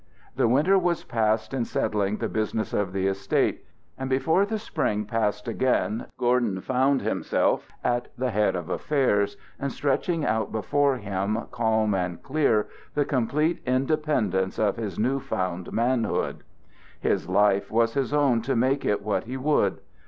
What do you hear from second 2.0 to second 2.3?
the